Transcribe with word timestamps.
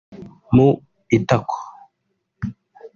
mu 0.55 0.67
itako 1.17 1.57